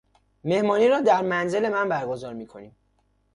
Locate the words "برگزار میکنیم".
1.89-2.75